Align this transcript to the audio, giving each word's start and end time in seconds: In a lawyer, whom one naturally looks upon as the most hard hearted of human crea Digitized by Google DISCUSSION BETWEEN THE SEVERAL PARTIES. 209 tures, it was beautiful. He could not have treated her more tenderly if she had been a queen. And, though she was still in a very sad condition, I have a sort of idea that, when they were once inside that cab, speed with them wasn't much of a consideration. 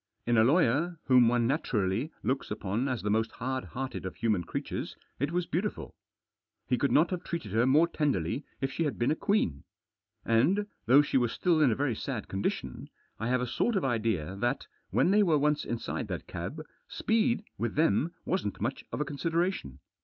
In 0.25 0.35
a 0.35 0.43
lawyer, 0.43 0.97
whom 1.03 1.27
one 1.27 1.45
naturally 1.45 2.11
looks 2.23 2.49
upon 2.49 2.87
as 2.89 3.03
the 3.03 3.11
most 3.11 3.33
hard 3.33 3.63
hearted 3.65 4.03
of 4.03 4.15
human 4.15 4.43
crea 4.43 4.61
Digitized 4.63 4.65
by 4.65 4.71
Google 4.73 4.81
DISCUSSION 4.81 5.01
BETWEEN 5.11 5.29
THE 5.29 5.29
SEVERAL 5.29 5.29
PARTIES. 5.29 5.29
209 5.29 5.29
tures, 5.29 5.29
it 5.31 5.35
was 5.35 5.45
beautiful. 5.45 5.95
He 6.65 6.77
could 6.79 6.91
not 6.91 7.09
have 7.11 7.23
treated 7.23 7.51
her 7.51 7.65
more 7.67 7.87
tenderly 7.87 8.45
if 8.61 8.71
she 8.71 8.83
had 8.85 8.97
been 8.97 9.11
a 9.11 9.15
queen. 9.15 9.63
And, 10.25 10.65
though 10.87 11.01
she 11.03 11.17
was 11.17 11.31
still 11.31 11.61
in 11.61 11.69
a 11.71 11.75
very 11.75 11.95
sad 11.95 12.27
condition, 12.27 12.89
I 13.19 13.27
have 13.27 13.41
a 13.41 13.45
sort 13.45 13.75
of 13.75 13.85
idea 13.85 14.35
that, 14.37 14.65
when 14.89 15.11
they 15.11 15.21
were 15.21 15.37
once 15.37 15.63
inside 15.65 16.07
that 16.07 16.25
cab, 16.25 16.63
speed 16.87 17.43
with 17.59 17.75
them 17.75 18.11
wasn't 18.25 18.59
much 18.59 18.83
of 18.91 19.01
a 19.01 19.05
consideration. 19.05 19.81